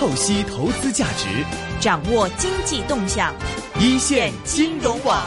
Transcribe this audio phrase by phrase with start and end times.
[0.00, 1.28] 透析投资价值，
[1.78, 3.34] 掌握经济动向，
[3.78, 5.22] 一线金融网。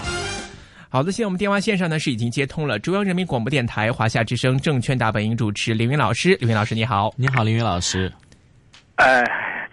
[0.90, 8.12] 好的，现在我们电话线上呢是已经接通了中央人民广播电台华夏之声证券大本营主持林云老师，林云老师你好，你好，林云老师。
[8.96, 9.24] 呃，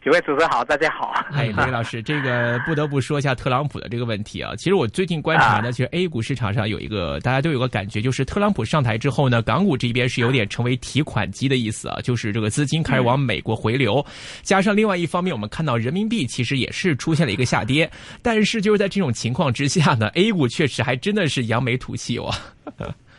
[0.03, 1.13] 几位主持人好，大家好。
[1.31, 4.57] 哎，林云老师，这个不得不说一下特朗普的这个问题啊。
[4.57, 14.03] 其实我最近观察呢，其实 A 股市场上有一个大家都有个感觉，就是特朗普上台之后呢，港股这边是有点成为提款机的意思啊，就是这个资金开始往美国回流。
[14.41, 17.91] 加上另外一方面，我们看到人民币其实也是出现了一个下跌，
[18.23, 22.35] 但是就是在这种情况之下呢，A 股确实还真的是扬眉吐气哦。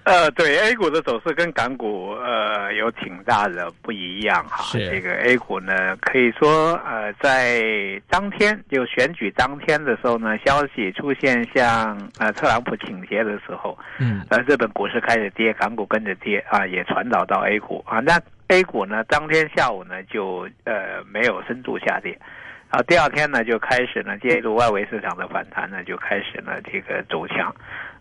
[0.04, 4.64] 呃，对 A 股的走势跟港股呃有挺大的不一样哈。
[4.64, 7.62] 是这个 A 股呢，可以说呃在
[8.08, 18.00] 当天就选举当天的时候呢，消息出现像呃特朗普倾斜的时候，嗯，呃日本股市开始跌，港股跟着跌啊，也传导到 A 股啊。
[18.00, 22.18] 那 A 股呢，当天下午呢就呃没有深度下跌。
[22.70, 27.52] 啊，第二天呢就开始呢，借助外围市场的反弹呢，就开始呢这个走强，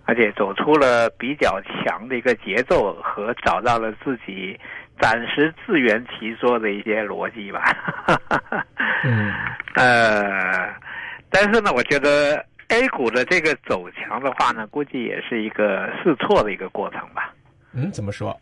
[0.09, 4.59] 而且走出了比较强的一个节奏和找到了自己
[4.99, 7.61] 暂时自圆其说的一些逻辑吧。
[9.03, 9.31] 嗯，
[9.77, 10.67] 呃，
[11.29, 17.31] 但是呢，我觉得 A 股的这个走强的话呢，估计也是一个试错的一个过程吧。
[17.71, 18.35] 嗯，怎么说？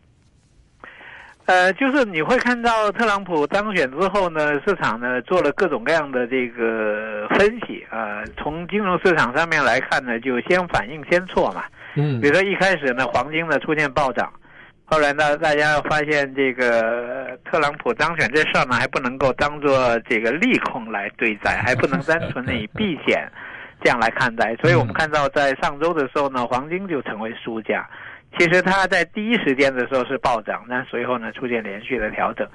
[1.47, 8.25] 呃，就是你会看到特朗普当选之后呢，市场呢做了各种各样的这个分析啊、呃。
[8.37, 11.63] 从金融市场上面来看呢，就先反应先错嘛。
[11.95, 14.29] 嗯比如说一开始呢，黄金呢出现暴涨，
[14.83, 23.25] 后来呢，大家发现这个特朗普当选这事儿呢，还不能够当做这个利空来对待，还不能单纯的以避险
[23.81, 24.53] 这样来看待。
[24.57, 27.87] 所以我们看到在上周的时候呢，黄金就成为输家。
[28.37, 32.47] 其实它在第一时间的时候是暴涨，但随后呢出现连续的调整，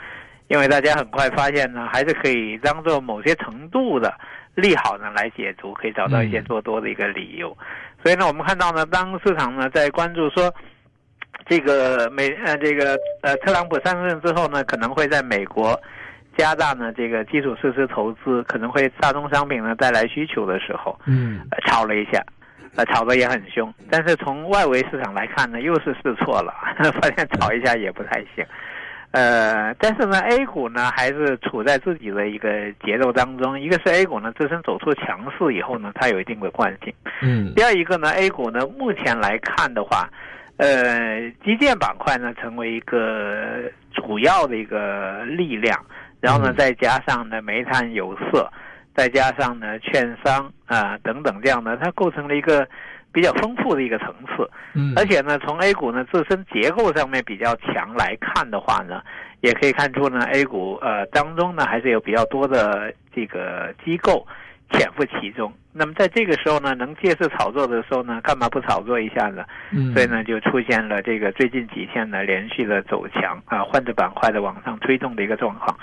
[0.48, 4.14] 因为大家很快发现呢，还是可以当做某些程度的
[4.55, 7.56] 利好呢来解读，可以找到一些做多的一个理由。
[8.02, 10.52] 所以呢，我们看到呢，当市场呢在关注说
[11.46, 15.80] 这个美呃这个呃特朗普上任之后呢，可能会在美国
[16.36, 22.23] 加大呢这个基础设施投资，可能会大宗商品呢带来需求的时候，嗯呃炒了一下。
[22.74, 26.55] 呃，炒得也很凶，但是从外围市场来看呢，又是试错了，
[27.00, 28.44] 发现炒一下也不太行。
[29.10, 33.60] 呃，但是呢，A 股呢还是处在自己的一个节奏当中。
[33.60, 36.90] 一个是 A 股呢自身走出强势以后呢，它有一定的惯性。
[37.20, 40.08] 嗯第二一个呢，A 股呢目前来看的话，
[40.56, 45.78] 呃，基建板块呢成为一个主要的一个力量，
[46.22, 48.50] 然后呢嗯再加上呢煤炭、有色。
[48.95, 52.67] 再加上呢，券商啊、等等这样的，它构成了一个
[53.13, 54.48] 比较丰富的一个层次。
[54.75, 59.02] 嗯，而且呢，从 A 股呢自身结构上面比较强来看的话呢，
[59.41, 64.27] 也可以看出呢，A 股呃当中呢还是有比较多的这个机构
[64.72, 65.52] 潜伏其中。
[65.72, 69.44] 那么在这个时候呢，能借势炒作的时候呢，干嘛不炒作一下呢？
[69.70, 75.77] 嗯所以呢，就出现了这个最近几天呢连续的走强啊，换着板块的往上推动的一个状况。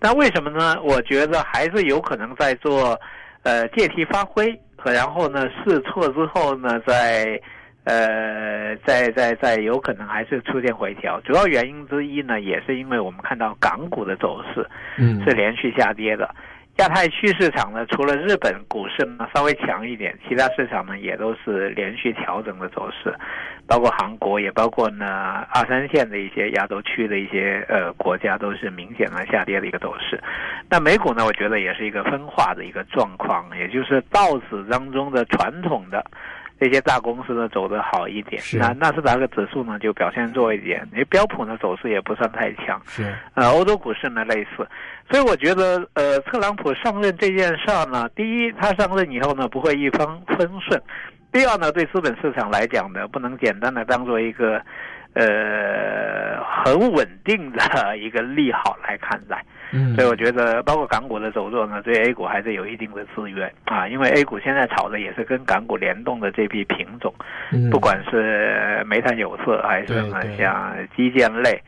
[0.00, 0.76] 那为什么呢？
[0.82, 2.98] 我觉得还是有可能在做
[3.44, 7.40] 呃借题发挥和然后呢试错之后呢，再
[7.84, 11.20] 呃再再再有可能还是出现回调。
[11.20, 14.68] 主要原因之一呢，也是因为我们看到港股的走势
[14.98, 16.34] 嗯是连续下跌的。
[16.76, 23.14] 亚太区市场呢，除了日本股市呢稍微强一点，其他市场呢也都是连续调整的走势，
[23.66, 30.22] 包括韩国，也包括呢二三线的一些亚洲区的一些呃国家都是明显的下跌的一个走势。
[30.68, 36.04] 那美股呢，我觉得也是一个分化的一个状况，也就是道指当中的传统的。
[36.58, 43.14] 这些大公司呢走得好一点，那纳斯达克指数呢就表现弱一点，因为标普呢走势也不算太强，是。
[43.34, 44.66] 呃，欧洲股市呢类似，
[45.10, 50.80] 所以我觉得，呃，特朗普上任这件事儿呢，第一，他上任以后呢不会一帆风顺；
[51.30, 54.62] 第二呢，对资本市场来讲呢，不能简单的当做一个，
[55.16, 59.42] 呃，很稳定的一个利好来看待。
[59.72, 67.12] 嗯，所以我觉得，包括港股的走弱呢，对 A 股还是有一定的制约啊，因为 A 股现在炒的也是跟港股联动的这批品种，
[67.50, 71.58] 嗯不管是煤炭、有色，还是呢像基建类，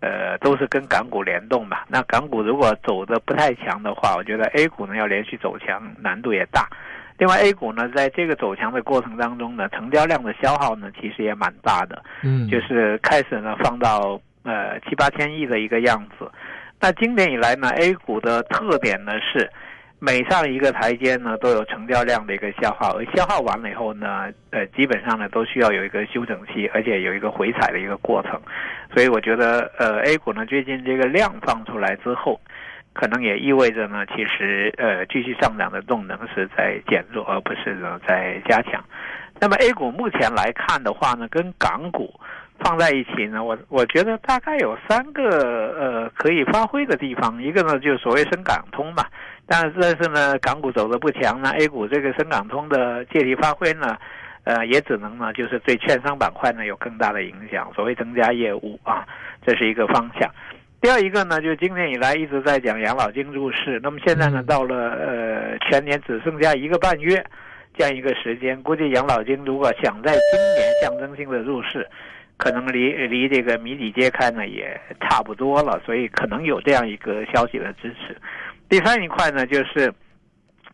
[0.00, 1.80] 呃，都是跟港股联动嘛。
[1.86, 6.66] 那港股如果走的不太强的话，我觉得 A 股呢要连续走强难度也大。
[7.16, 16.30] 另外，A 股呢在这个走强的过程当中呢，成交量的消耗呢其实也蛮大的，嗯就是开始呢放到呃七八千亿的一个样子。
[16.80, 19.48] 那今年以来呢，A 股的特点呢是
[20.00, 28.38] 每上一个台阶呢都有成交量的一个消耗，而消耗完了以后呢，呃，基本上呢都需要有一个休整期，而且有一个回踩的一个过程。
[28.92, 32.38] 所以我觉得，呃，A 股呢最近这个量放出来之后，
[32.94, 38.82] 可能也意味着呢，其实呃继续上涨的动能是在减弱，而不是呢在加强。
[39.40, 42.14] 那么 A 股目前来看的话呢，跟港股
[42.60, 47.42] 放在一起呢，我我觉得大概有三个呃可以发挥的地方。
[47.42, 49.04] 一个呢，就是所谓深港通嘛，
[49.44, 53.98] 但是但是呢，港股走的不强呢，A 股这个深港通的借题发挥呢，
[54.44, 59.04] 呃，也只能呢就是对券商板块呢有更大的影响，所谓增加业务啊，
[59.44, 60.30] 这是一个方向。
[60.84, 67.24] 第二一个呢，就今年以来一直在讲养老金入市，那么现在呢，到了呃全年只剩下一个半月
[67.74, 71.88] 这样一个时间，估计养老金如果想在今年象征性的入市，
[72.36, 78.14] 可能离离这个谜底揭开呢也差不多了，所以可能有这样一个消息的支持。
[78.68, 79.90] 第三一块呢，就是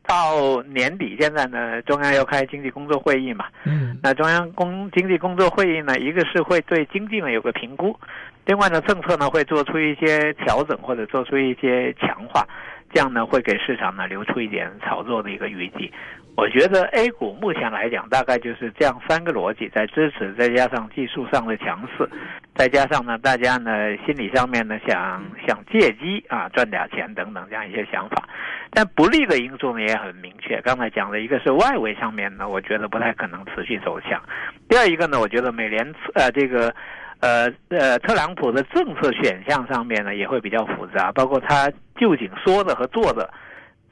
[0.06, 7.98] 到年底，现在呢中央要开经济工作会议嘛，嗯，那中央工经济工作会议呢，一个是会对经济呢有个评估。
[8.46, 12.44] 另外呢，政策呢会做出一些调整或者做出一些强化，
[12.92, 15.92] 这样呢会给市场呢留出一点炒作的一个余地。
[16.40, 22.08] 我觉得 A 股目前来讲，大概就是这样三个逻辑在支持，再加上技术上的强势，
[22.54, 28.26] 再加上呢大家呢心理上面呢想想借机啊赚点钱等等这样一些想法。
[28.70, 34.18] 但不利的因素呢也很明确，刚才讲的一个是外围上面呢，我觉得不太可能持续走强。
[34.66, 36.74] 第二一个呢，我觉得美联呃这个。
[37.22, 43.28] 呃呃，特朗普的政策选项上面呢也会比较复杂，包括他究竟说的和做的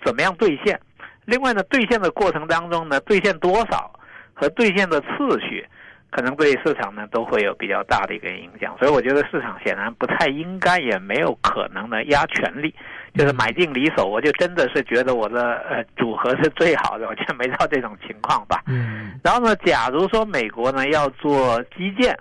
[0.03, 0.81] 怎么样兑现。
[1.29, 3.93] 另外呢，兑现的过程当中呢，兑现多少
[4.33, 5.63] 和兑现的次序，
[6.09, 8.75] 可能对市场呢都会有比较大的一个影响。
[8.79, 12.75] 所以我觉得市场显然不太应该，也没有可能呢压全力，
[13.15, 14.07] 就是买进离手。
[14.07, 18.63] 我就真的是觉得我的呃组合是最好的，我就没到这种情况吧。
[18.67, 19.21] 嗯。
[19.23, 22.19] 然后呢，假如说美国呢要做基建。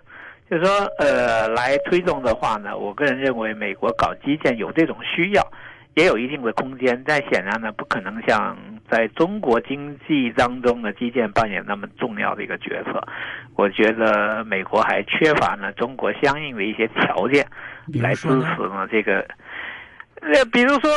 [0.50, 5.45] 就是说，呃，来推动的话呢，我个人认为美国搞基建有这种需要，
[5.97, 8.55] 也有一定的空间，但显然呢，不可能像
[8.88, 13.03] 在中国经济当中的基建扮演那么重要的一个角色。
[13.55, 17.44] 我觉得美国还缺乏呢中国相应的一些条件
[17.99, 19.27] 来支持呢这个。
[20.21, 20.89] 呃，比如说，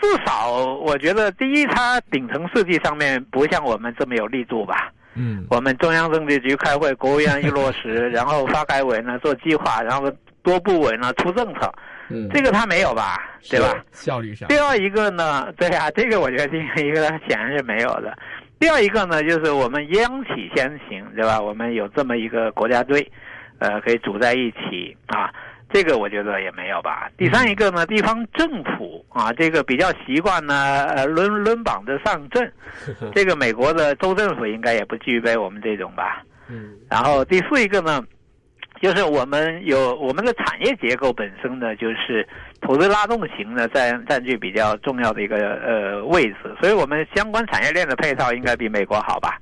[0.00, 0.50] 至少
[0.84, 4.92] 我觉得，第一，它顶层设计上面不像我们这么有力度吧。
[5.14, 10.12] 嗯，我们中央政治局开会，国务院一落实，然后发改委呢做计划，然后
[10.42, 11.72] 多部委呢出政策，
[12.10, 13.16] 嗯，这个他没有吧，
[13.48, 13.84] 对吧？
[13.92, 14.48] 效率上。
[14.48, 18.16] 第二一个呢，对啊，这个我觉得第一个显然是没有的。
[18.58, 21.40] 第二一个呢，就是我们央企先行，对吧？
[21.40, 23.10] 我们有这么一个国家队，
[23.58, 25.32] 呃，可以组在一起啊。
[25.72, 27.08] 这个我觉得也没有吧。
[27.16, 32.52] 第三一个呢，地方政府啊，这个比较习惯呢，呃，抡抡膀子上阵。
[33.14, 36.24] 这个美国的州政府应该也不具备我们这种吧。
[36.48, 36.72] 嗯。
[36.90, 38.02] 然后第四一个呢，
[38.80, 42.26] 就是我们有我们的产业结构本身呢，就是
[42.62, 49.38] 投资拉动型呢占占据比较重要的一个呃位置，所以我们相关产业链的配套应该比美国好吧，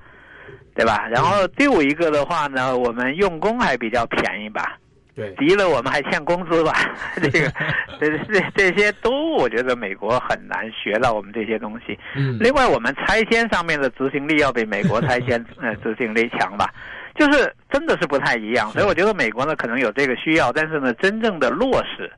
[0.74, 1.06] 对吧？
[1.08, 4.76] 然后第五一个的话呢，我们用工还比较便宜吧。
[5.14, 6.72] 对，敌了我们还欠工资吧？
[7.20, 7.52] 这个，
[7.98, 11.98] 这这这些都我觉得美国很难学到我们这些东西。
[12.14, 16.72] 嗯，另外我们拆迁上面的执行力要比美国拆迁呃执行力强吧？
[17.18, 22.08] 就是真的是不太一样，所以我觉得美国呢可能有这个需要，但是呢真正的落实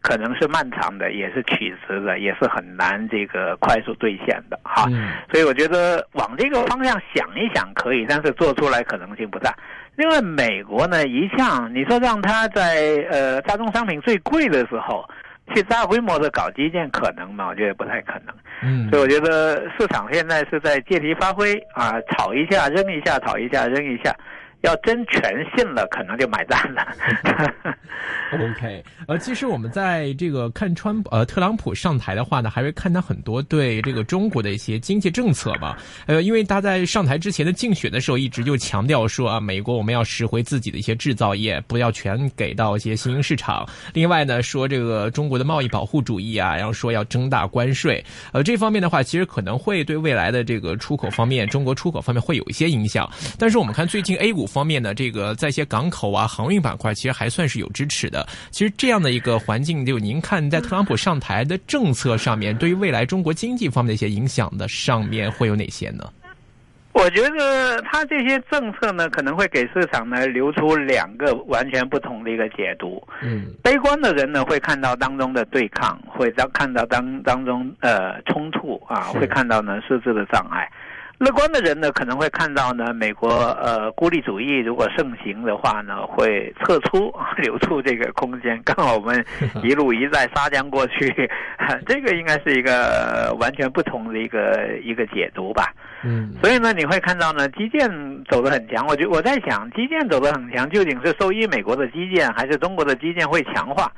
[0.00, 4.88] 可能是漫长的，也是曲折的，也是很难这个快速兑现的哈。
[5.32, 9.52] 所以我觉得往这个方向想一想可以，但是做出来可能性不大。
[9.96, 15.04] 另外，美国呢一向你说让他在呃大宗商品最贵的时候
[15.54, 17.48] 去大规模的搞基建，可能吗？
[17.48, 18.34] 我觉得不太可能。
[18.62, 24.14] 嗯，所以我觉得市场现在是在借题发挥啊，炒一下扔一下，炒一下扔一下。
[24.64, 25.22] 要真全
[25.54, 26.86] 信了，可能就买单了。
[28.32, 35.76] OK，呃，其实我们在这个看川呃特朗普上台的话呢，还会看他很多对这个中国的一些经济政策嘛。
[36.06, 43.68] 呃，因为他在上台之前的竞选的时候，一直就强调说啊，美国我们要拾回自己的一些制造业，不要全给到一些新兴市场。
[43.92, 48.02] 另外呢，说这个中国的贸易保护主义啊，然后说要征大关税。
[48.32, 53.08] 呃，这方面的话，其实可能会对未来的这个出口方面，中国出口方面会有一些影响。
[53.38, 54.48] 但是我们看最近 A 股。
[54.54, 58.24] 方面呢，这个在一些港口啊、航运板块，其实还算是有支持的。
[58.52, 66.04] 其实这样的一个环境，就您看，在特朗普上台的政策上面，对于未来中国经济方面的一些影响的上面，会有哪些呢？
[66.92, 73.02] 我觉得他这些政策呢，可能会给市场呢留出两个完全不同的一个解读。
[73.20, 80.70] 嗯，悲观的人呢，会看到当中的对抗，会当看到当当中呃冲突啊，会看到呢设置的障碍。
[81.18, 89.24] 乐观的人呢，可能会看到呢，美国呃孤立主义如果盛行的话呢，会撤出 留出这个空间，刚好我们
[89.62, 91.08] 一路一再杀将过去，
[91.86, 95.72] 这个应该是一个完全不同的一个一个解读吧。
[96.02, 97.88] 嗯，所以呢，你会看到呢，基建
[98.28, 98.84] 走得很强。
[98.86, 103.90] 我觉我在想，基建走得很强，究竟是受益美国的基建，还是中国的基建会强化？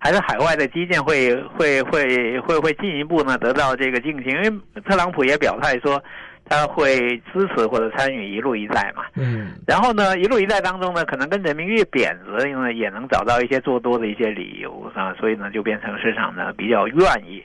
[0.00, 6.02] 还是海外的基建会会会会会进一步呢得到这个进行，因为特朗普也表态说
[6.44, 6.98] 他会
[7.32, 9.04] 支持或者参与一路一带嘛。
[9.16, 9.52] 嗯。
[9.66, 17.44] 然后呢，一路一带当中呢，可能跟人民币贬值，因为也能找到一些做多的一些理由啊，所以呢，就变成市场呢比较愿意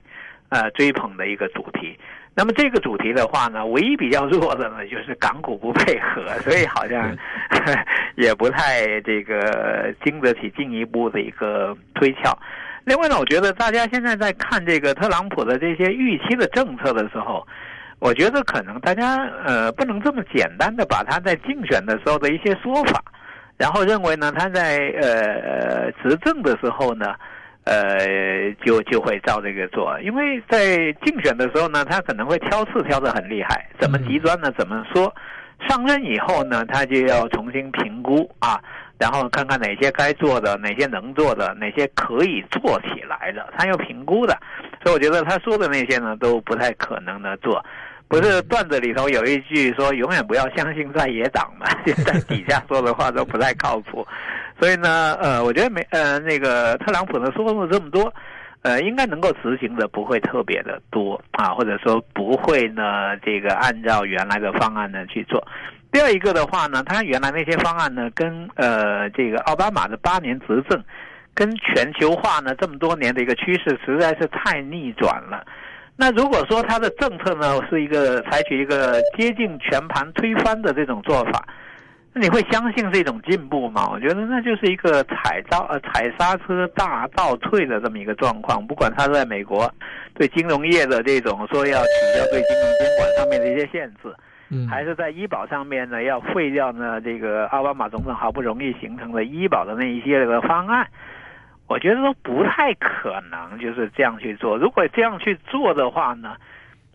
[0.50, 1.98] 呃追捧的一个主题。
[2.36, 7.14] 那么这个主题的话呢，唯一比较弱的呢，就是港股不配合，所以好像
[8.16, 12.38] 也不太这个经得起进一步的一个推敲。
[12.86, 17.46] 另外呢，我觉得大家现在在看这个特朗普的这些预期的政策的时候，
[18.00, 23.04] 我觉得可能大家呃不能这么简单的把他在竞选的时候的一些说法，
[23.58, 27.16] 然后认为呢他在呃执政的时候呢。
[27.66, 34.52] 呃，就就会照这个做，因为在竞选的时候呢，他可能会挑刺挑得很厉害，怎么极端呢？
[34.58, 35.14] 怎么说？
[35.68, 38.60] 上任以后呢，他就要重新评估啊，
[38.98, 44.36] 然后看看哪些该做的，哪些能做的，哪些可以做起来的，他要评估的。
[44.82, 47.64] 所以我觉得他说的那些呢，都不太可能的做。
[48.10, 51.68] 不是段子里头有一句说，永远不要相信在野党嘛，
[52.04, 54.06] 在底下说的话都不太靠谱。
[54.60, 58.12] 所以呢，呃，我觉得没呃那个特朗普呢说了这么多，
[58.64, 65.48] 呃，应该能够执行的不会特别的多啊，或者说不会呢这个按照原来的方案呢去做。
[65.92, 70.84] 第二一个的话呢，他原来那些方案呢，跟呃这个奥巴马的八年执政，
[71.36, 75.46] 跟全球化呢这么多年的一个趋势实在是太逆转了。
[76.00, 81.46] 那如果说他的政策呢是一个采取一个接近全盘推翻的这种做法。
[82.14, 83.88] 那你会相信这种进步吗？
[83.92, 88.66] 我觉得那就是一个踩到呃踩刹车大倒退的这么一个状况。
[88.66, 89.72] 不管他在美国
[90.16, 94.12] 对金融业的这种说要取消对金融监管上面的一些限制，
[94.50, 100.88] 嗯，还是在医保上面呢要废掉呢这个奥巴马总统好不容易形成的医保的那一些个方案，
[101.70, 104.58] 我觉得都不太可能就是这样去做。
[104.58, 106.36] 如果这样去做的话呢？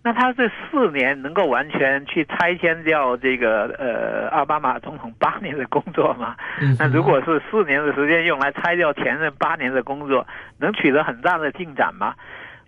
[0.07, 6.37] 那他这四年能够完全去拆迁掉这个呃奥巴马总统八年的工作吗？
[6.78, 10.26] 那如果是四年的时间用来拆掉前任八年的工作，
[10.59, 12.14] 能取得很大的进展吗？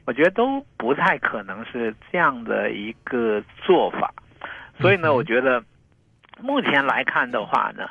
[0.06, 4.14] 我觉得都不太可能是这样的一个做法。
[4.80, 5.62] 所以呢，我觉得
[6.40, 7.86] 目前来看的话呢。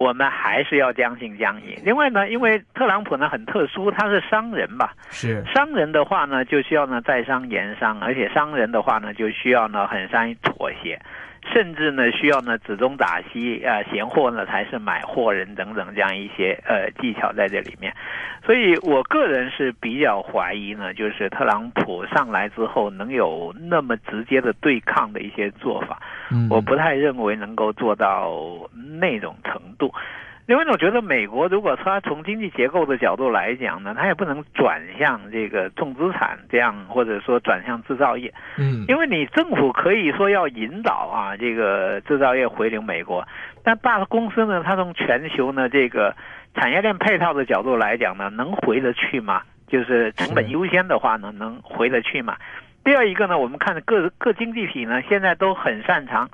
[0.00, 1.78] 我们还是要将信将疑。
[1.84, 4.94] 另外呢，因为特朗普呢很特殊，他是商人吧？
[5.10, 10.98] 是商人的话呢，就需要呢在商言商，而且商人的话呢，就需要呢很善于妥协。
[11.52, 17.92] 甚至呢，需要呢指中打西啊，闲货呢才是买货人等等这样一些呃技巧在这里面，
[18.44, 25.98] 所以我个人是比较怀疑呢，就是特朗普上来之后能有那么直接的对抗的一些做法，
[26.50, 28.30] 我不太认为能够做到
[29.00, 29.89] 那种程度。
[30.46, 38.34] 另外，我觉得美国如果它从经济结构的角度来讲呢，它也不能转向这个重资产这样，或者说转向制造业。
[38.58, 43.24] 嗯，因为你政府可以说要引导啊，这个制造业回流美国，
[43.62, 46.16] 但大的公司呢，它从全球呢这个
[46.56, 49.42] 产业链配套的角度来讲呢，能回得去吗？
[49.68, 52.36] 就是成本优先的话呢，能回得去吗？
[52.82, 56.28] 第二一个呢，我们看各各经济体呢，现在都很擅长。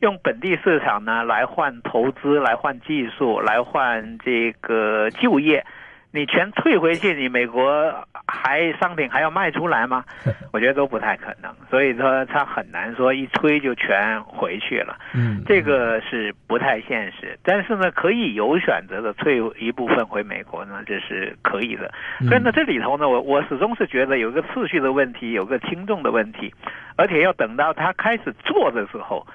[0.00, 5.64] 用本地市场呢来换投资，来换技术，来换这个就业，
[6.10, 7.92] 你全退回去，你美国
[8.26, 10.04] 还商品还要卖出来吗？
[10.52, 14.96] 我觉得都不太可能，所以说它很难说一推就全回去了。
[15.14, 21.90] 嗯，这个是不太现实，但是呢，可以有选择的退一部分回美国呢，这是可以的。
[22.28, 26.52] 所以呢，这里头呢，我我始终是觉得有个次序的问题，有个轻重的问题，
[26.96, 29.26] 而且要等到他开始做的时候。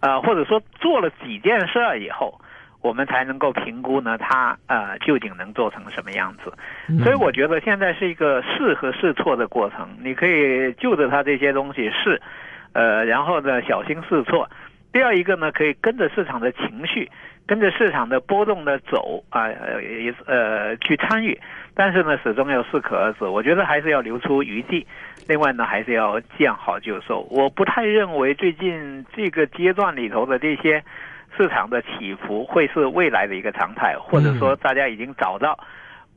[0.00, 2.40] 呃，或者说做了几件事儿以后，
[2.80, 6.52] 我们才能够评估呢，它呃究竟能做成什么样子。
[7.02, 12.22] 所以我觉得现在是一个试和试错的过程，你可以就着它这些东西试，
[12.72, 14.48] 呃，然后呢小心试错。
[14.92, 17.10] 第二一个呢，可以跟着市场的情绪，
[17.48, 21.36] 跟着市场的波动的走啊，呃也呃去参与。
[21.74, 23.24] 但是呢，始终要适可而止。
[23.24, 24.86] 我觉得还是要留出余地。
[25.26, 27.26] 另外呢，还是要见好就收。
[27.30, 30.82] 我不太认为最近这个阶段里头的这些
[31.36, 35.58] 市场的起伏会是未来的一个常态，或者说大家已经找到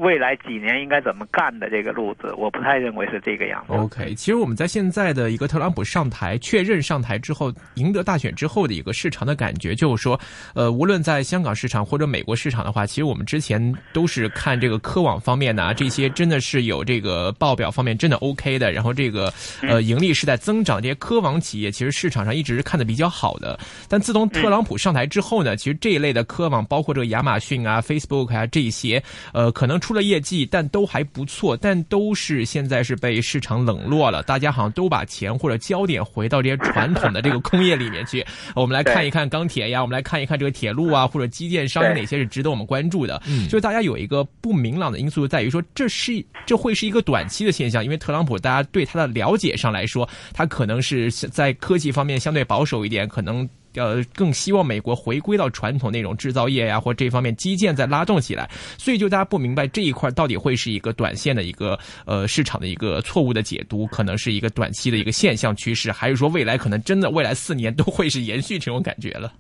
[0.01, 3.74] 未来几年应该怎么干的这个路子，我不太认为是这个样子。
[3.74, 10.20] OK，其实我们在现在的一个特朗普上台确认上台之后，赢得大选之后的一个市场的感觉，就是说，
[10.55, 13.62] 呃，无论在香港市场或者美国市场的话，其实我们之前
[13.93, 19.31] 都是看这个科网方面呢，这些真的是有这个报表方面真的 OK 的，然后这个
[19.62, 23.60] 呃盈利是在增长，这些科网企业其实市场上一直是看的比较好的。
[23.88, 29.00] 但自从特朗普上台之后呢，其实这一类的科网，包括这个亚马逊啊、Facebook 啊这些，
[29.31, 29.90] 呃，可能出。
[29.91, 34.24] 出了业绩，但都还不错，但都是现在是被市场冷落了。
[34.24, 38.25] 大家好像都把钱或者焦点回到这些传统的这个工业里面去。
[38.55, 43.21] 我们来看一看钢铁呀，我们来看一看这个铁路啊，或者基建商有哪些是值得我们关注的。
[43.50, 53.45] 就是大家有一个不明朗的因素，在于说这是这会是一个短期的现象，因为特朗普大家对他的了解上来说，他可能是在科技方面相对保守一点，可能。
[53.75, 58.47] 呃，更希望美国回归到传统那种制造业呀，或这方面基建再拉动起来，
[58.77, 69.31] 所以就大家不明白这一块到底会是一个短线的一个呃市场的一个错误的解读，可能是一个短期的一个现象趋势，还是说未来可能真的未来四年都会是延续这种感觉了？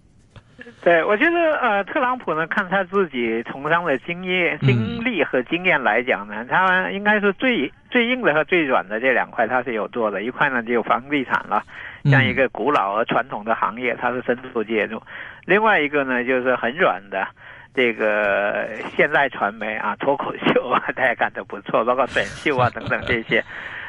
[0.83, 11.63] 对，我觉得呃，特朗普呢，看他自己从商的经验、经历和经验来讲呢，他应该是最最硬的和最软的这两块他是有做的，一块呢就有房地产了。
[12.05, 14.97] 像一个古老而传统的行业，它是深度介入；
[15.45, 17.27] 另外一个呢，就是很软的
[17.73, 23.43] 这个现代传媒啊，脱口秀啊，大家干得不错， 包括选秀啊等等这些，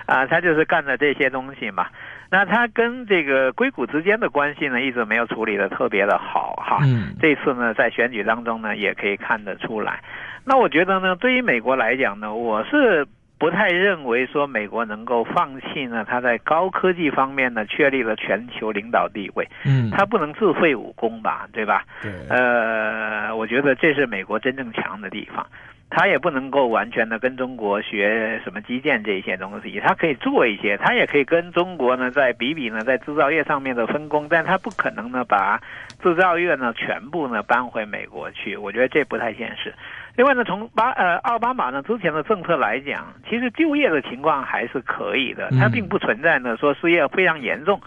[0.06, 1.86] 啊，他就是干的这些东西嘛。
[2.30, 6.80] 那他跟这个硅谷之间的关系呢，一直没有处理的特别的好哈。
[6.84, 10.00] 嗯这次呢，在选举当中呢，也可以看得出来。
[10.44, 13.06] 那我觉得呢，对于美国来讲呢，我是。
[13.42, 19.44] 不太认为说美国能够放弃呢，它在高科技方面呢确立了全球领导地位。
[19.64, 21.84] 嗯，它不能自废武功吧，对吧？
[22.00, 22.12] 对。
[22.28, 25.44] 呃，我觉得这是美国真正强的地方。
[25.90, 35.60] 它也不能够完全的跟中国学什么基建这些东西，它可以做一些，它也可以跟中国呢在比比呢在制造业上面的分工，但它不可能呢把
[36.00, 38.56] 制造业呢全部呢搬回美国去。
[38.56, 39.74] 我觉得这不太现实。
[40.14, 47.80] 另外呢，从巴呃奥巴马呢之前的政策来讲，其实就业的情况还是可以的，它并不存在呢说失业非常严重，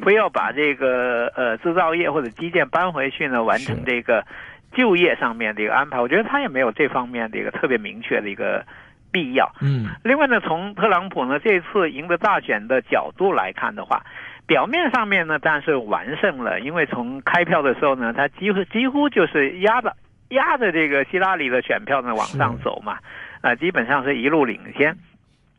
[0.00, 4.24] 非要把这个呃制造业或者基建搬回去呢完成这个
[4.72, 6.00] 就业上面的一个安排。
[6.00, 8.64] 我觉得他也没有这方面的一个特别明确的一个
[9.10, 9.50] 必要。
[9.60, 9.88] 嗯。
[10.04, 14.02] 另外呢，从特朗普呢这次赢得大选的角度来看的话，
[14.46, 19.96] 表面上面呢当然是完胜了，因为从开票的时候呢，他几乎几乎就是压的。
[20.32, 22.98] 压着这个希拉里的选票呢往上走嘛，
[23.40, 24.96] 啊，基本上是一路领先。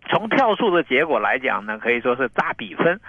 [0.10, 3.00] 从票数的结果来讲呢，可以说是大比分，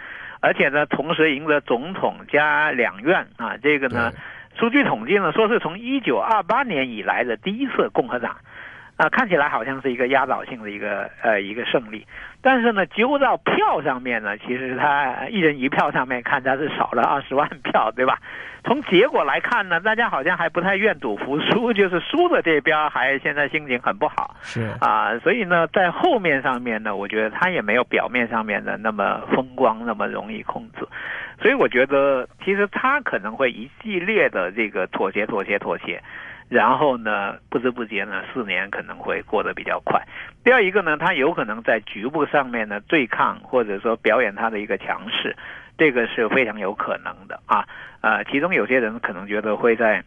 [0.41, 4.13] 而且呢，同时赢得总统加两院啊，这个呢，
[4.59, 8.37] 数据统计呢说是从一九二八年以来的第一次共和党。
[8.97, 12.07] 啊，看起来好像是一个压倒性的一个呃一个胜利，
[12.41, 18.19] 但是呢，揪到票上面呢，其实他一人一票上面看他是少了二十万票，对吧？
[18.63, 30.87] 从结果来看呢，大家好像还不太愿赌服输，就是输的这边还现在心情很不好，是啊，所以呢，在后面上面呢，我觉得他也没有表面上面的那么风光，那么容易控制，
[31.43, 36.01] 所以我觉得其实他可能会一系列的这个妥协、妥协、妥协。
[36.49, 40.01] 然后呢，不知不觉呢，四年可能会过得比较快。
[40.45, 45.35] 第二一个呢，他有可能在局部上面呢对抗，或者说表演他的一个强势，
[45.79, 47.67] 这个是非常有可能的啊。
[48.03, 50.05] 呃，其中有些人可能觉得会在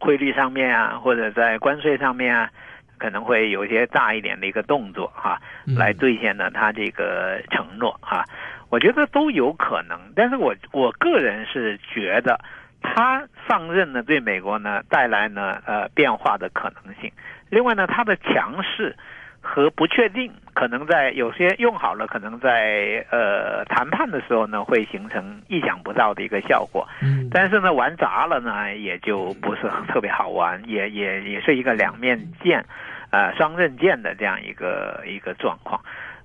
[0.00, 2.50] 汇率上面啊，或者在关税上面啊，
[2.98, 5.38] 可能会有一些大一点的一个动作哈，
[5.76, 8.24] 来兑现呢他这个承诺啊。
[8.70, 12.40] 我觉得都有可能，但是我我个人是觉得。
[12.80, 17.10] 他上任呢，对美国呢带来呢呃变化的可能性。
[17.50, 18.94] 另外呢，他的强势
[19.40, 26.86] 和不确定，可能在有些用好了，可能在呃谈判的时候呢，会形成意想不到的一个效果。
[27.02, 32.64] 嗯，但是呢，玩砸了呢，也就不是特别好玩，也也也是一个两面剑，
[33.10, 35.80] 呃双刃剑的这样一个一个状况。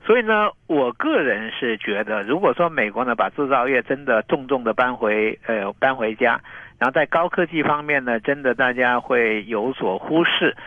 [0.06, 6.42] 所以呢，我个人是觉得，如果说美国呢把制造业真的重重的搬回呃搬回家，
[6.78, 10.58] 然后在高科技方面呢，真的大家会有所忽视，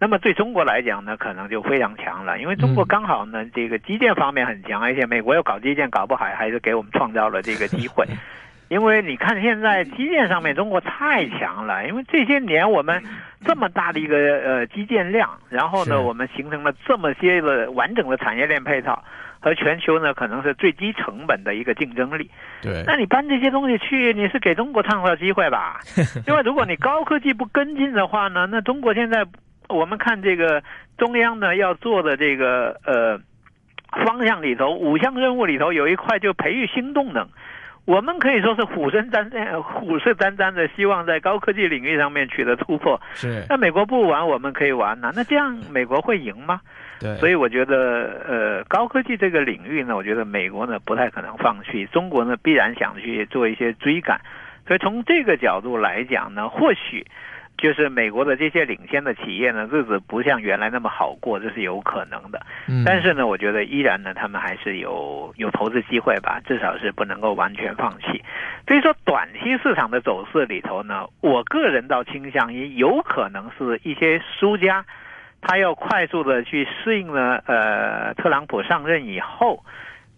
[0.00, 8.04] 那么对中国来讲呢，可能就非常强了，因为中国刚好呢这个基建方面很强，而且美国又搞基建搞不好，还是给我们创造了这个机会。
[8.70, 13.02] 因为你看现在基建上面中国太强了，因为这些年我们
[13.44, 19.02] 这么大的一个呃基建量，然后呢我们形成了这么些个完整的产业链配套，
[19.40, 22.30] 和全球呢可能是最低成本的一个竞争力。
[22.62, 25.80] 对，那你搬这些东西去，你是给中国创造机会吧？
[26.28, 29.26] 因为如果你高科技不跟进的话呢，那中国现在
[29.68, 30.62] 我们看这个
[30.96, 33.18] 中央呢要做的这个呃
[34.06, 37.26] 方向里头，五项任务里头有一块就培育新动能。
[37.90, 43.00] 我们可以说是虎视眈眈、虎视眈眈的，希望在高科技领域上面取得突破。
[43.14, 43.44] 是。
[43.48, 45.10] 那美国不玩，我们可以玩呢？
[45.12, 46.60] 那这样美国会赢吗？
[47.00, 47.16] 对。
[47.16, 54.20] 所以我觉得，呃，高科技这个领域呢，我觉得美国呢不太可能放弃，中国呢必然想去做一些追赶。
[54.68, 57.04] 所以从这个角度来讲呢，或许。
[57.60, 62.40] 就是美国的这些领先的企业呢，日子不像原来那么好过，这是有可能的。
[62.66, 68.24] 嗯，但是呢，我觉得依然呢，他们还是有有投资机会吧，至少是不能够完全放弃。
[68.66, 74.84] 所以说，短期市场的走势里头呢，我个人倒倾向于有可能是一些输家，
[75.42, 79.62] 他要快速的去适应呢，呃，特朗普上任以后。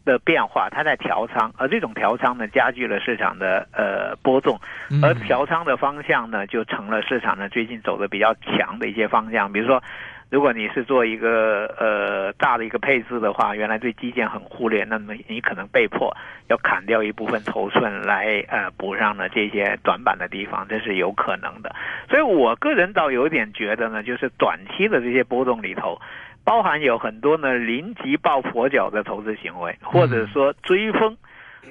[0.04, 4.58] 的变化，它在调仓，而这种调仓呢，加剧了市场的呃波动，
[5.02, 9.52] 而调仓的方向呢，就成了市场呢最近走的比较强的一些方向。
[9.52, 9.82] 比如说，
[10.30, 16.16] 如果你是做一个呃大的一个配置的话，原来对基建很忽略，那么你可能被迫
[16.48, 21.74] 要砍掉一部分头寸来呃补上了这些短板的地方，这是有可能的。
[22.08, 26.00] 所以我个人倒有点觉得呢，就是短期的这些波动里头。
[26.44, 31.16] 包含有很多呢临急抱佛脚的投资行为，或者说追风，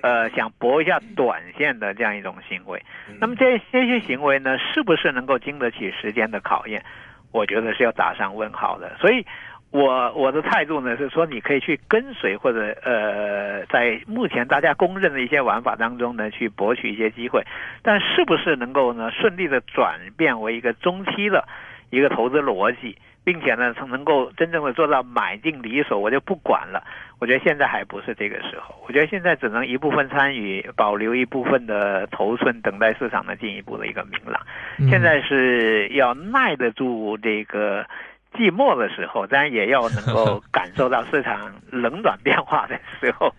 [0.01, 2.81] 呃，想搏一下短线的这样一种行为。
[3.19, 6.83] 那么这这些行为呢，是不是能够经得起时间的考验？
[7.31, 8.91] 我觉得是要打上问号的。
[8.99, 9.25] 所以，
[9.71, 17.41] 我我的态度呢是说，你可以去跟随，或者呃，在目前大家公认的一些玩法当中呢，去博取一些机会。
[17.81, 21.47] 但是不是能够呢顺利的转变为一个中期的
[21.89, 22.97] 一个投资逻辑？
[23.23, 26.83] 并且呢，从能够真正的做到买进离手，我就不管了。
[27.19, 34.41] 我觉得现在还不是这个时候，我觉得现在只能一部分参与，保留一部分的头寸，等待市场的进一步的一个明朗。
[34.89, 37.85] 现在是要耐得住这个
[38.33, 43.33] 寂寞的时候，当然也要能够感受到市场冷暖变化的时候。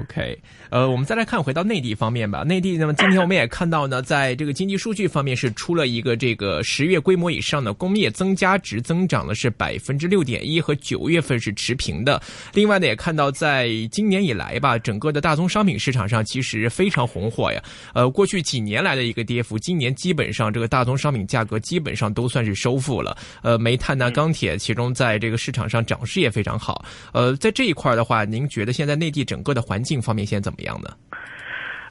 [0.00, 2.42] OK，呃，我们再来看回到内地方面吧。
[2.42, 12.20] 内地那么今天我们也看到呢，在这个经济数据方面是出了一个这个十月规模以上的工业增加值增长了是百分之六点一，和九月份是持平的。
[12.52, 17.60] 另外呢，也看到在今年以来吧，整个的大宗商品市场上其实非常红火呀。
[17.94, 23.16] 呃，过去几年来的一个跌幅，今年基本上这个大宗商品价格基本上都算是收复了。
[23.42, 26.84] 呃，煤炭呐、钢铁，其中在这个市场上涨势也非常好。
[27.12, 29.61] 呃，在这一块的话，您觉得现在内地整个的？
[29.62, 30.90] 环境方面现在怎么样呢？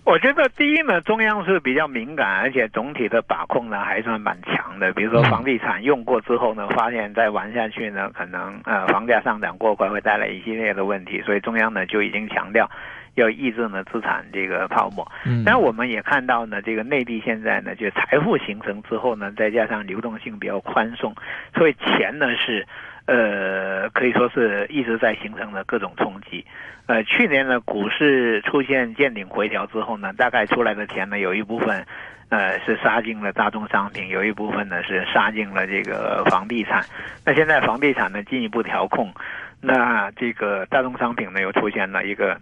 [0.03, 4.91] 我觉得第一呢，中央是比较敏感，而且总体的把控呢还算蛮强的。
[4.93, 12.67] 比如说房地产用过之后呢，发现再玩下去呢，可能呃房价上涨过快会带来一系列的问题，所以中央呢就已经强调
[13.13, 15.09] 要抑制呢资产这个泡沫。
[15.23, 21.13] 嗯，但我们也看到呢，这个内地现在呢就财富形成之后呢，再加上流动性比较宽松，
[21.55, 22.65] 所以钱呢是。
[23.05, 26.45] 呃，可以说是一直在形成的各种冲击。
[26.85, 31.85] 呃，去年呢，股市出现见顶回调之后呢，大概出来的钱呢，有一部分，
[32.29, 36.83] 呃，是杀进了大宗商品，有一部分呢是杀进了这个房地产。
[37.25, 39.13] 那现在房地产呢进一步调控，
[39.61, 42.39] 那这个大宗商品呢又出现了一个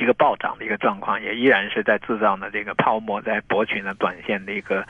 [0.00, 4.84] 一个暴涨的一个状况，也依然是在制造呢这个泡沫，在博取呢短线的一个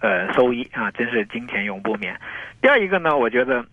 [0.00, 2.14] 呃收益啊，真是金钱永不眠。
[2.60, 3.64] 第二一个呢，我觉得。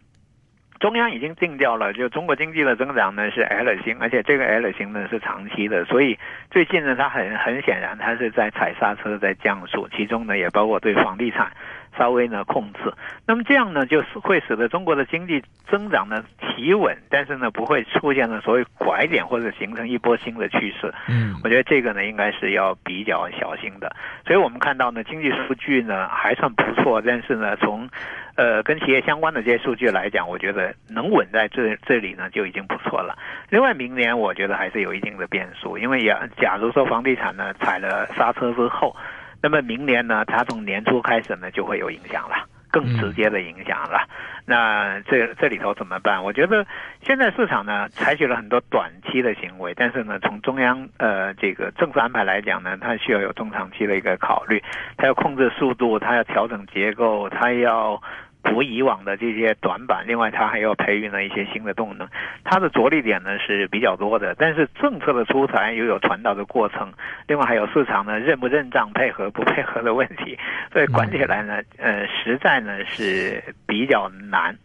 [0.83, 6.19] 中央已经定调了，就中国经济的增长呢是 L 型，而且这个 L 型呢是长期的，所以
[6.51, 11.49] 最近呢它很很显然它是在踩刹车，在降速，其中呢也包括对房地产
[11.97, 12.93] 稍微呢控制。
[13.25, 20.93] 那么这样呢就是会使得中国的经济增长呢企稳，但是呢不会出现了所谓拐点或者形成一波新的趋势。
[21.07, 23.95] 嗯，我觉得这个呢应该是要比较小心的。
[24.25, 27.89] 所以我们看到呢经济数据呢还算不错，但是呢从
[28.35, 33.15] 呃，跟企业相关的这些数据来讲，我觉得能稳在这这里呢就已经不错了。
[33.49, 38.95] 另外，明年我觉得还是有一定的变数，因为也假如说房地产呢踩了刹车之后，
[39.43, 44.07] 那么明年呢，它从年初开始呢就会有影响了，更直接的影响了。
[44.45, 46.23] 那这这里头怎么办？
[46.23, 46.65] 我觉得
[47.01, 54.63] 现在市场呢采取了很多短期的行为，但是呢，从中央呃这个政策安排来讲呢，它需要有中长期的一个考虑，
[54.95, 58.01] 它要控制速度，它要调整结构，它要。
[58.43, 62.07] 补以往的这些短板，另外它还要培育呢一些新的动能，
[62.43, 66.91] 它的着力点呢是比较多的，但是政策的出台又有传导的过程，
[67.27, 70.37] 另外还有市场呢认不认账、配合不配合的问题，
[70.71, 74.55] 所以管起来呢，呃，实在呢是比较难。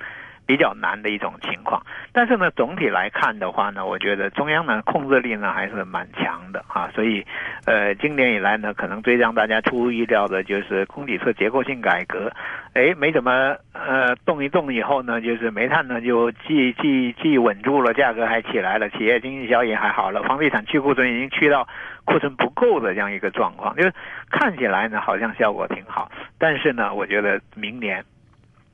[0.49, 1.85] 比较难的一种情况。
[2.11, 6.89] 但是呢，总体来看的话呢，我觉得中央呢控制力呢还是蛮强的啊。
[6.95, 7.23] 所以，
[7.67, 12.33] 呃，今年以来呢，可能最让大家出乎意料的就是供给侧结构性改革，
[12.73, 21.69] 哎，没怎么呃动一动以后呢，就是煤炭呢就既既既稳住了，价格还起来了，企业经济效益还好了，房地产去库存已经去到
[22.07, 23.93] 库存不够的这样一个状况，就是
[24.31, 28.03] 看起来呢好像效果挺好，但是呢，我觉得明年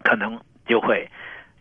[0.04, 1.08] 可能就会。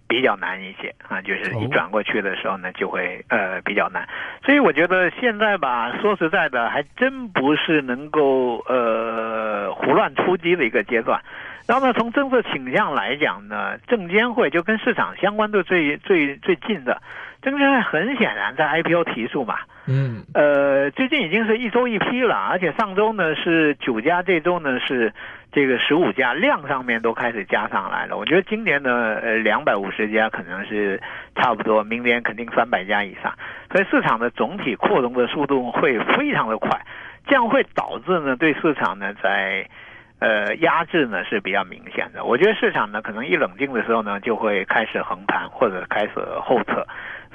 [0.07, 4.07] 比较难一些啊，就是一转过去的时候呢，就会呃比较难。
[4.45, 11.21] 所以我觉得现在吧，说实在的，还真不是能够呃胡乱出击的一个阶段。
[11.65, 17.01] 然后呢，从政策倾向来讲呢，证监会就跟市场相关度最最最近的，
[17.43, 19.59] 证监会很显然在 IPO 提速嘛。
[19.87, 20.23] 嗯。
[20.33, 25.13] 呃，最近已经是一周一批了，而且上周呢是九家，这周呢是。
[25.55, 30.99] 这个十五家量上面都开始加上来了，我觉得今年呢，呃，两百五十家可能是
[31.35, 33.31] 差不多，明年肯定三百家以上，
[33.71, 36.81] 所以市场的总体扩容的速度会非常的快，
[37.27, 39.69] 这样会导致呢，对市场呢在
[40.17, 42.25] 呃压制呢是比较明显的。
[42.25, 46.83] 我觉得市场呢可能一冷静的时候呢，就会开始横盘或者开始后撤，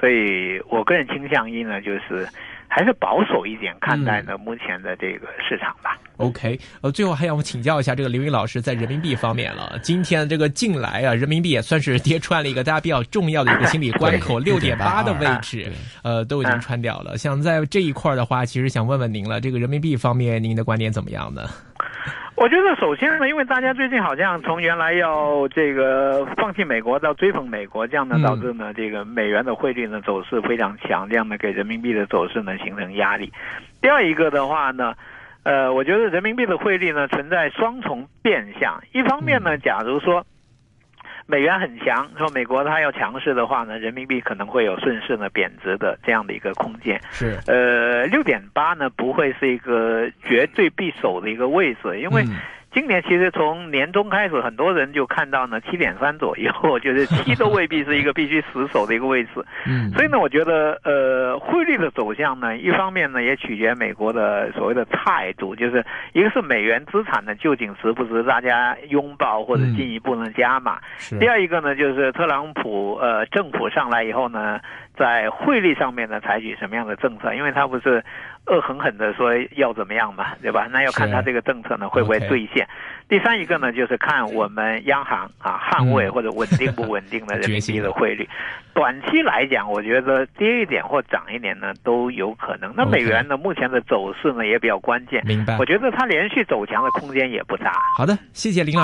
[0.01, 2.29] 所以我个人倾向于呢就是。
[2.71, 5.99] 还是保守一点看待呢目前的这个市场吧。
[6.19, 9.79] OK，呃，最后还想请教一下这个刘云老师在人民币方面了。
[9.83, 15.67] 今天这个近来啊，人民币也算是跌穿了一个大家比较重要的一个心理关口， 六点八的位置，
[16.03, 17.17] 呃，都已经穿掉了。
[17.17, 21.49] 像在这一块的话，其实想问问您了，这个人民币方面，您的观点怎么样呢？
[22.37, 33.33] 我觉得首先呢，因为大家最近好像从原来要这个放弃美国到追捧美国，这样呢导致呢这个美元的汇率呢走势非常强，这样呢给人民币的走势呢形成压力。
[33.83, 34.95] 第二一个的话呢，
[35.43, 40.25] 呃，我觉得人民币的汇率呢存在双重变相，一方面呢，假如说。
[41.31, 46.99] 美元很强，说美国它要强势的话呢，人民币可能会有顺势呢贬值的这样的一个空间。
[47.11, 52.25] 是，呃，六点八呢不会是一个绝对必守的一个位置，因为。
[52.73, 59.31] 今年其实从年中开始，很多人就看到呢 七点三左右， 就是七都未必是一个必须死守的一个位置。
[59.67, 70.79] 嗯，所以呢，我觉得呃汇率的走向呢，一方面呢也取决美国的所谓的态度，就是一个是美元资产呢究竟值不值大家拥抱或者进一步呢加码。
[71.19, 74.61] 第二一个呢就是特朗普呃政府上来以后呢，
[74.99, 77.35] 在汇率上面呢采取什么样的政策？
[77.35, 78.05] 因为他不是。
[78.51, 80.67] 恶狠狠的说要怎么样嘛，对吧？
[80.73, 82.67] 那要看他这个政策呢会不会兑现。
[83.07, 88.27] 第三一个呢，就是看我们央行啊捍卫或者稳定不稳定的人民币的汇率。
[88.73, 92.73] 短期来讲，我觉得跌一点或涨一点呢都有可能。
[92.75, 95.23] 那美元呢，目前的走势呢也比较关键。
[95.27, 95.59] 明白。
[95.59, 97.75] 我觉得它连续走强的空间也不大。
[97.99, 98.77] 好的，谢谢林老。